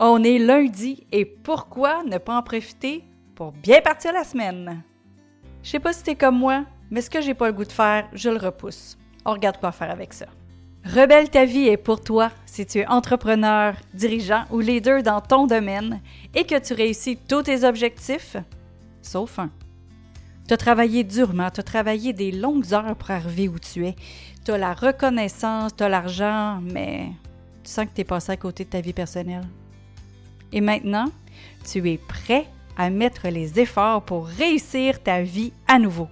On 0.00 0.22
est 0.22 0.38
lundi 0.38 1.08
et 1.10 1.24
pourquoi 1.24 2.04
ne 2.04 2.18
pas 2.18 2.38
en 2.38 2.42
profiter 2.44 3.02
pour 3.34 3.50
bien 3.50 3.80
partir 3.80 4.12
la 4.12 4.22
semaine? 4.22 4.84
Je 5.64 5.70
sais 5.70 5.80
pas 5.80 5.92
si 5.92 6.04
t'es 6.04 6.14
comme 6.14 6.38
moi, 6.38 6.64
mais 6.88 7.00
ce 7.00 7.10
que 7.10 7.20
j'ai 7.20 7.34
pas 7.34 7.48
le 7.48 7.52
goût 7.52 7.64
de 7.64 7.72
faire, 7.72 8.08
je 8.12 8.30
le 8.30 8.36
repousse. 8.36 8.96
On 9.24 9.32
regarde 9.32 9.58
quoi 9.58 9.72
faire 9.72 9.90
avec 9.90 10.12
ça. 10.12 10.26
Rebelle 10.84 11.30
ta 11.30 11.44
vie 11.44 11.66
est 11.66 11.76
pour 11.76 12.00
toi 12.00 12.30
si 12.46 12.64
tu 12.64 12.78
es 12.78 12.86
entrepreneur, 12.86 13.74
dirigeant 13.92 14.44
ou 14.52 14.60
leader 14.60 15.02
dans 15.02 15.20
ton 15.20 15.48
domaine 15.48 16.00
et 16.32 16.44
que 16.44 16.60
tu 16.60 16.74
réussis 16.74 17.16
tous 17.16 17.42
tes 17.42 17.64
objectifs, 17.64 18.36
sauf 19.02 19.40
un. 19.40 19.50
Tu 20.46 20.54
as 20.54 20.58
travaillé 20.58 21.02
durement, 21.02 21.50
tu 21.50 21.58
as 21.58 21.64
travaillé 21.64 22.12
des 22.12 22.30
longues 22.30 22.72
heures 22.72 22.94
pour 22.94 23.10
arriver 23.10 23.48
où 23.48 23.58
tu 23.58 23.84
es. 23.84 23.96
Tu 24.44 24.52
as 24.52 24.58
la 24.58 24.74
reconnaissance, 24.74 25.74
tu 25.76 25.82
as 25.82 25.88
l'argent, 25.88 26.60
mais 26.62 27.08
tu 27.64 27.70
sens 27.72 27.86
que 27.86 27.94
tu 27.96 28.02
es 28.02 28.04
passé 28.04 28.30
à 28.30 28.36
côté 28.36 28.64
de 28.64 28.70
ta 28.70 28.80
vie 28.80 28.92
personnelle. 28.92 29.44
Et 30.52 30.60
maintenant, 30.60 31.06
tu 31.70 31.90
es 31.90 31.98
prêt 31.98 32.46
à 32.76 32.90
mettre 32.90 33.28
les 33.28 33.58
efforts 33.58 34.02
pour 34.02 34.26
réussir 34.26 35.02
ta 35.02 35.22
vie 35.22 35.52
à 35.66 35.78
nouveau. 35.78 36.08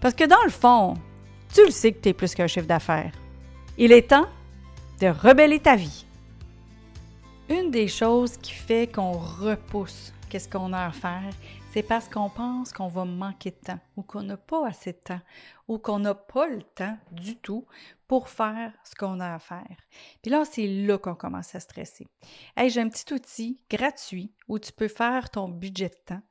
Parce 0.00 0.14
que 0.14 0.24
dans 0.24 0.42
le 0.44 0.50
fond, 0.50 0.94
tu 1.52 1.64
le 1.64 1.70
sais 1.70 1.92
que 1.92 2.00
tu 2.00 2.08
es 2.10 2.12
plus 2.12 2.34
qu'un 2.34 2.46
chiffre 2.46 2.66
d'affaires. 2.66 3.12
Il 3.76 3.92
est 3.92 4.10
temps 4.10 4.28
de 5.00 5.08
rebeller 5.08 5.60
ta 5.60 5.76
vie. 5.76 6.04
Une 7.48 7.70
des 7.70 7.88
choses 7.88 8.36
qui 8.36 8.52
fait 8.52 8.92
qu'on 8.92 9.12
repousse 9.12 10.12
qu'est-ce 10.28 10.48
qu'on 10.48 10.72
a 10.72 10.86
à 10.86 10.92
faire, 10.92 11.30
c'est 11.72 11.82
parce 11.82 12.08
qu'on 12.08 12.30
pense 12.30 12.72
qu'on 12.72 12.88
va 12.88 13.04
manquer 13.04 13.50
de 13.50 13.56
temps 13.56 13.78
ou 13.96 14.02
qu'on 14.02 14.22
n'a 14.22 14.38
pas 14.38 14.66
assez 14.66 14.92
de 14.92 14.98
temps 14.98 15.20
ou 15.68 15.78
qu'on 15.78 15.98
n'a 15.98 16.14
pas 16.14 16.46
le 16.46 16.62
temps 16.62 16.96
du 17.12 17.36
tout 17.36 17.66
pour 18.06 18.30
faire 18.30 18.72
ce 18.84 18.94
qu'on 18.94 19.20
a 19.20 19.34
à 19.34 19.38
faire. 19.38 19.76
Puis 20.22 20.30
là, 20.30 20.46
c'est 20.46 20.66
là 20.66 20.96
qu'on 20.96 21.14
commence 21.14 21.54
à 21.54 21.60
stresser. 21.60 22.06
J'ai 22.56 22.80
un 22.80 22.88
petit 22.88 23.12
outil 23.12 23.62
gratuit 23.70 24.32
où 24.48 24.58
tu 24.58 24.72
peux 24.72 24.88
faire 24.88 25.28
ton 25.28 25.46
budget 25.48 25.90
de 25.90 25.98
temps. 26.06 26.22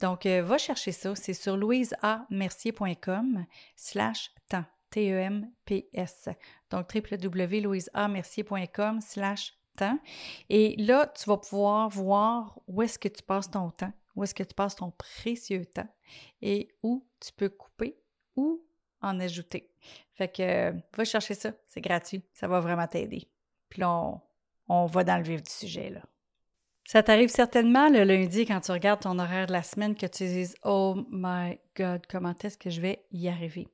Donc, 0.00 0.24
euh, 0.24 0.42
va 0.42 0.56
chercher 0.56 0.92
ça. 0.92 1.14
C'est 1.14 1.34
sur 1.34 1.58
louiseamercier.com 1.58 3.44
slash 3.76 4.30
temps. 4.48 4.64
T-E-M-P-S. 4.90 6.28
Donc, 6.70 6.86
www.louiseamercier.com 6.94 9.00
slash 9.02 9.52
Et 10.48 10.76
là, 10.76 11.06
tu 11.06 11.24
vas 11.28 11.36
pouvoir 11.36 11.88
voir 11.88 12.58
où 12.66 12.82
est-ce 12.82 12.98
que 12.98 13.08
tu 13.08 13.22
passes 13.22 13.50
ton 13.50 13.70
temps 13.70 13.92
où 14.16 14.24
est-ce 14.24 14.34
que 14.34 14.42
tu 14.42 14.54
passes 14.54 14.74
ton 14.74 14.90
précieux 14.90 15.66
temps 15.66 15.88
et 16.42 16.74
où 16.82 17.06
tu 17.20 17.32
peux 17.32 17.50
couper 17.50 17.98
ou 18.34 18.64
en 19.02 19.20
ajouter. 19.20 19.70
Fait 20.14 20.28
que 20.28 20.72
va 20.96 21.04
chercher 21.04 21.34
ça, 21.34 21.52
c'est 21.66 21.82
gratuit, 21.82 22.24
ça 22.32 22.48
va 22.48 22.60
vraiment 22.60 22.86
t'aider. 22.86 23.28
Puis 23.68 23.80
là, 23.80 24.20
on, 24.68 24.86
va 24.86 25.04
dans 25.04 25.18
le 25.18 25.22
vif 25.22 25.42
du 25.42 25.52
sujet 25.52 25.90
là. 25.90 26.00
Ça 26.84 27.02
t'arrive 27.02 27.28
certainement 27.28 27.88
le 27.88 28.04
lundi 28.04 28.46
quand 28.46 28.60
tu 28.60 28.70
regardes 28.70 29.00
ton 29.00 29.18
horaire 29.18 29.48
de 29.48 29.52
la 29.52 29.64
semaine 29.64 29.96
que 29.96 30.06
tu 30.06 30.24
dises 30.24 30.54
Oh 30.62 30.96
my 31.10 31.58
God, 31.76 32.06
comment 32.08 32.34
est-ce 32.42 32.56
que 32.56 32.70
je 32.70 32.80
vais 32.80 33.04
y 33.10 33.28
arriver? 33.28 33.66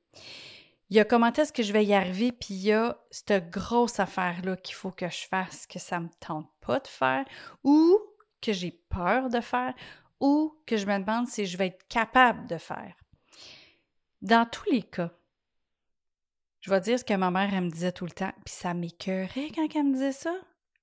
Il 0.89 0.97
y 0.97 0.99
a 0.99 1.05
comment 1.05 1.31
est-ce 1.31 1.53
que 1.53 1.63
je 1.63 1.73
vais 1.73 1.85
y 1.85 1.93
arriver, 1.93 2.31
puis 2.31 2.53
il 2.53 2.63
y 2.63 2.71
a 2.71 2.97
cette 3.09 3.49
grosse 3.49 3.99
affaire-là 3.99 4.57
qu'il 4.57 4.75
faut 4.75 4.91
que 4.91 5.09
je 5.09 5.25
fasse, 5.27 5.65
que 5.65 5.79
ça 5.79 5.99
me 5.99 6.09
tente 6.19 6.49
pas 6.61 6.79
de 6.79 6.87
faire, 6.87 7.25
ou 7.63 7.99
que 8.41 8.53
j'ai 8.53 8.71
peur 8.89 9.29
de 9.29 9.39
faire, 9.39 9.73
ou 10.19 10.55
que 10.65 10.77
je 10.77 10.85
me 10.85 10.99
demande 10.99 11.27
si 11.27 11.45
je 11.45 11.57
vais 11.57 11.67
être 11.67 11.87
capable 11.87 12.47
de 12.47 12.57
faire. 12.57 12.95
Dans 14.21 14.47
tous 14.47 14.69
les 14.69 14.83
cas, 14.83 15.11
je 16.61 16.69
vais 16.69 16.79
dire 16.79 16.97
ce 16.97 17.03
que 17.03 17.13
ma 17.13 17.31
mère 17.31 17.61
me 17.61 17.69
disait 17.69 17.91
tout 17.91 18.05
le 18.05 18.11
temps, 18.11 18.31
puis 18.45 18.53
ça 18.53 18.73
m'écœurait 18.73 19.49
quand 19.53 19.67
elle 19.75 19.83
me 19.83 19.93
disait 19.93 20.13
ça. 20.13 20.33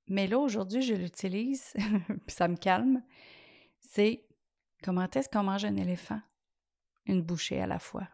Mais 0.08 0.26
là, 0.26 0.38
aujourd'hui, 0.38 0.82
je 0.82 0.94
l'utilise, 0.94 1.72
puis 2.26 2.34
ça 2.34 2.48
me 2.48 2.56
calme. 2.56 3.02
C'est 3.80 4.26
comment 4.82 5.08
est-ce 5.08 5.28
qu'on 5.28 5.44
mange 5.44 5.64
un 5.64 5.76
éléphant? 5.76 6.20
Une 7.06 7.22
bouchée 7.22 7.62
à 7.62 7.66
la 7.66 7.78
fois. 7.78 8.08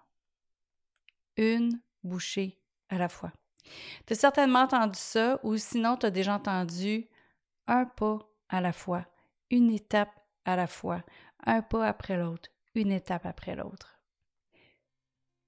Une 1.36 1.80
bouchée 2.02 2.58
à 2.88 2.98
la 2.98 3.08
fois. 3.08 3.32
Tu 4.06 4.12
as 4.12 4.16
certainement 4.16 4.60
entendu 4.60 4.98
ça, 4.98 5.40
ou 5.42 5.56
sinon, 5.56 5.96
tu 5.96 6.06
as 6.06 6.10
déjà 6.10 6.34
entendu 6.34 7.08
un 7.66 7.84
pas 7.84 8.18
à 8.48 8.60
la 8.60 8.72
fois, 8.72 9.04
une 9.50 9.70
étape 9.70 10.14
à 10.44 10.56
la 10.56 10.66
fois, 10.66 11.02
un 11.44 11.62
pas 11.62 11.86
après 11.86 12.16
l'autre, 12.16 12.48
une 12.74 12.92
étape 12.92 13.26
après 13.26 13.56
l'autre. 13.56 13.98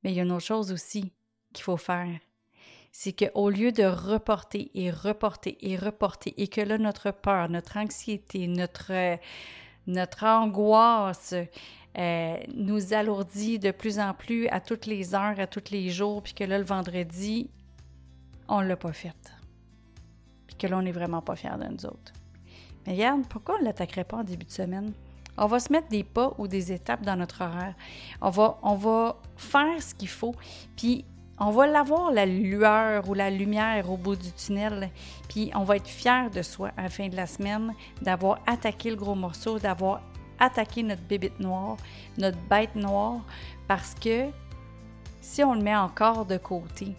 Mais 0.03 0.13
il 0.13 0.17
y 0.17 0.21
a 0.21 0.25
une 0.25 0.33
autre 0.33 0.45
chose 0.45 0.73
aussi 0.73 1.13
qu'il 1.53 1.65
faut 1.65 1.77
faire. 1.77 2.19
C'est 2.91 3.13
qu'au 3.13 3.51
lieu 3.51 3.71
de 3.71 3.85
reporter 3.85 4.71
et 4.75 4.91
reporter 4.91 5.57
et 5.61 5.77
reporter, 5.77 6.35
et 6.37 6.49
que 6.49 6.61
là, 6.61 6.79
notre 6.79 7.11
peur, 7.11 7.49
notre 7.49 7.77
anxiété, 7.77 8.49
notre, 8.49 9.19
notre 9.89 10.25
angoisse 10.25 11.35
euh, 11.99 12.37
nous 12.55 12.93
alourdit 12.93 13.59
de 13.59 13.73
plus 13.73 13.99
en 13.99 14.15
plus 14.15 14.47
à 14.49 14.61
toutes 14.61 14.87
les 14.87 15.15
heures, 15.15 15.41
à 15.41 15.47
tous 15.47 15.71
les 15.73 15.91
jours, 15.91 16.23
puis 16.23 16.35
que 16.35 16.45
là, 16.45 16.59
le 16.59 16.65
vendredi, 16.65 17.51
on 18.47 18.61
ne 18.61 18.67
l'a 18.69 18.77
pas 18.77 18.93
fait. 18.93 19.17
Puis 20.47 20.57
que 20.57 20.67
là, 20.67 20.79
on 20.79 20.83
n'est 20.83 20.93
vraiment 20.93 21.23
pas 21.23 21.35
fiers 21.35 21.59
de 21.59 21.67
nous 21.67 21.87
autres. 21.87 22.13
Mais 22.87 22.93
regarde, 22.93 23.27
pourquoi 23.29 23.57
on 23.57 23.61
ne 23.61 23.65
l'attaquerait 23.65 24.05
pas 24.05 24.19
en 24.19 24.25
début 24.25 24.47
de 24.47 24.53
semaine? 24.53 24.93
On 25.37 25.47
va 25.47 25.59
se 25.59 25.73
mettre 25.73 25.89
des 25.89 26.05
pas 26.05 26.35
ou 26.39 26.49
des 26.49 26.73
étapes 26.73 27.03
dans 27.03 27.17
notre 27.17 27.43
horaire. 27.43 27.75
On 28.21 28.31
va, 28.31 28.59
on 28.63 28.75
va 28.75 29.17
faire 29.37 29.83
ce 29.83 29.95
qu'il 29.95 30.09
faut, 30.09 30.35
puis 30.77 31.05
on 31.41 31.51
va 31.51 31.67
l'avoir, 31.67 32.11
la 32.11 32.27
lueur 32.27 33.09
ou 33.09 33.15
la 33.15 33.31
lumière 33.31 33.91
au 33.91 33.97
bout 33.97 34.17
du 34.17 34.33
tunnel, 34.33 34.91
puis 35.29 35.51
on 35.55 35.63
va 35.63 35.77
être 35.77 35.87
fier 35.87 36.31
de 36.31 36.43
soi 36.43 36.71
à 36.77 36.83
la 36.83 36.89
fin 36.89 37.09
de 37.09 37.17
la 37.17 37.27
semaine 37.27 37.75
d'avoir 38.03 38.41
attaqué 38.47 38.91
le 38.91 38.97
gros 38.97 39.15
morceau, 39.15 39.59
d'avoir 39.59 40.03
attaqué 40.39 40.83
notre 40.83 41.03
bébite 41.03 41.41
noire, 41.41 41.77
notre 42.17 42.39
bête 42.49 42.75
noire, 42.75 43.21
parce 43.67 43.95
que 43.95 44.27
si 45.21 45.45
on 45.45 45.55
le 45.55 45.63
met 45.63 45.77
encore 45.77 46.27
de 46.27 46.39
côté, 46.39 46.95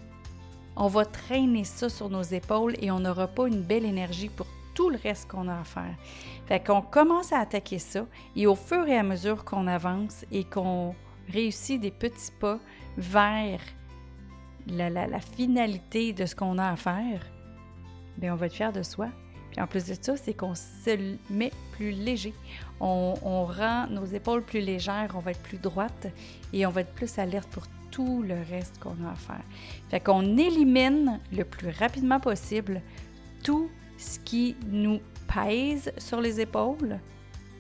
on 0.76 0.88
va 0.88 1.06
traîner 1.06 1.66
ça 1.66 1.90
sur 1.90 2.10
nos 2.10 2.22
épaules 2.22 2.76
et 2.82 2.92
on 2.92 3.00
n'aura 3.00 3.28
pas 3.28 3.48
une 3.48 3.62
belle 3.62 3.86
énergie 3.86 4.30
pour 4.30 4.48
tout 4.74 4.90
le 4.90 4.98
reste 5.02 5.30
qu'on 5.30 5.50
a 5.50 5.60
à 5.60 5.64
faire. 5.66 5.96
Fait 6.46 6.64
qu'on 6.64 6.82
commence 6.82 7.34
à 7.34 7.40
attaquer 7.40 7.80
ça 7.80 8.06
et 8.36 8.48
au 8.48 8.56
fur 8.56 8.88
et 8.88 8.98
à 8.98 9.04
mesure 9.04 9.44
qu'on 9.44 9.68
avance 9.68 10.26
et 10.32 10.46
qu'on 10.46 10.96
réussit 11.28 11.82
des 11.82 11.92
petits 11.92 12.32
pas 12.40 12.60
vers 12.98 13.60
la, 14.68 15.20
finalité 15.20 16.14
de 16.14 16.26
ce 16.26 16.36
qu'on 16.36 16.58
a 16.58 16.70
à 16.70 16.76
faire, 16.76 17.22
bien, 18.18 18.34
on 18.34 18.36
va 18.36 18.48
être 18.48 18.54
fier 18.54 18.72
de 18.72 18.84
soi. 18.84 19.10
Puis 19.52 19.62
en 19.62 19.68
plus 19.68 19.86
de 19.88 19.96
ça, 20.00 20.16
c'est 20.16 20.34
qu'on 20.34 20.54
se 20.56 20.98
met 21.30 21.52
plus 21.72 21.92
léger. 21.92 22.34
On, 22.80 23.46
rend 23.46 23.88
nos 23.88 24.06
épaules 24.06 24.44
plus 24.44 24.62
légères, 24.62 25.12
on 25.16 25.20
va 25.20 25.32
être 25.32 25.42
plus 25.42 25.58
droite 25.58 26.08
et 26.54 26.66
on 26.66 26.70
va 26.70 26.82
être 26.82 26.94
plus 26.94 27.18
alerte 27.18 27.50
pour 27.50 27.64
tout 27.90 28.22
le 28.22 28.36
reste 28.50 28.80
qu'on 28.80 28.96
a 29.06 29.12
à 29.12 29.16
faire. 29.16 29.44
Fait 29.90 30.00
qu'on 30.00 30.38
élimine 30.38 31.20
le 31.32 31.44
plus 31.44 31.70
rapidement 31.70 32.20
possible 32.20 32.82
tout 33.44 33.70
ce 33.98 34.20
qui 34.20 34.56
nous 34.68 35.00
pèse 35.34 35.92
sur 35.98 36.22
les 36.22 36.40
épaules, 36.40 37.00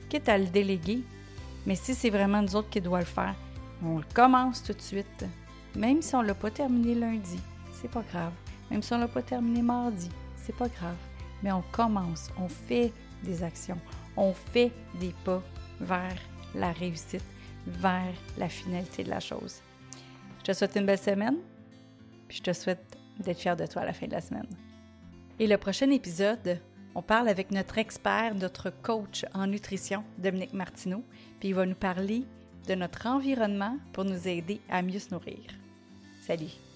quitte 0.09 0.29
à 0.29 0.37
le 0.37 0.45
déléguer. 0.45 1.01
Mais 1.65 1.75
si 1.75 1.93
c'est 1.93 2.09
vraiment 2.09 2.41
nous 2.41 2.55
autres 2.55 2.69
qui 2.69 2.81
doit 2.81 2.99
le 2.99 3.05
faire, 3.05 3.35
on 3.83 3.97
le 3.97 4.05
commence 4.13 4.63
tout 4.63 4.73
de 4.73 4.81
suite. 4.81 5.25
Même 5.75 6.01
si 6.01 6.15
on 6.15 6.21
ne 6.21 6.27
l'a 6.27 6.33
pas 6.33 6.51
terminé 6.51 6.95
lundi, 6.95 7.39
c'est 7.73 7.89
pas 7.89 8.01
grave. 8.01 8.33
Même 8.71 8.81
si 8.81 8.93
on 8.93 8.97
ne 8.97 9.01
l'a 9.01 9.07
pas 9.07 9.21
terminé 9.21 9.61
mardi, 9.61 10.09
c'est 10.35 10.55
pas 10.55 10.67
grave. 10.67 10.95
Mais 11.43 11.51
on 11.51 11.63
commence, 11.71 12.29
on 12.37 12.47
fait 12.47 12.91
des 13.23 13.43
actions, 13.43 13.79
on 14.17 14.33
fait 14.33 14.71
des 14.99 15.13
pas 15.23 15.41
vers 15.79 16.15
la 16.55 16.71
réussite, 16.71 17.23
vers 17.67 18.13
la 18.37 18.49
finalité 18.49 19.03
de 19.03 19.09
la 19.09 19.19
chose. 19.19 19.61
Je 20.39 20.43
te 20.45 20.53
souhaite 20.53 20.75
une 20.75 20.85
belle 20.85 20.99
semaine, 20.99 21.37
puis 22.27 22.37
je 22.37 22.43
te 22.43 22.53
souhaite 22.53 22.97
d'être 23.19 23.39
fier 23.39 23.55
de 23.55 23.65
toi 23.65 23.83
à 23.83 23.85
la 23.85 23.93
fin 23.93 24.07
de 24.07 24.13
la 24.13 24.21
semaine. 24.21 24.47
Et 25.39 25.47
le 25.47 25.57
prochain 25.57 25.89
épisode, 25.89 26.59
on 26.95 27.01
parle 27.01 27.29
avec 27.29 27.51
notre 27.51 27.77
expert, 27.77 28.35
notre 28.35 28.69
coach 28.69 29.25
en 29.33 29.47
nutrition, 29.47 30.03
Dominique 30.17 30.53
Martineau, 30.53 31.03
puis 31.39 31.49
il 31.49 31.55
va 31.55 31.65
nous 31.65 31.75
parler 31.75 32.25
de 32.67 32.75
notre 32.75 33.07
environnement 33.07 33.77
pour 33.93 34.05
nous 34.05 34.27
aider 34.27 34.61
à 34.69 34.81
mieux 34.81 34.99
se 34.99 35.13
nourrir. 35.13 35.39
Salut! 36.21 36.68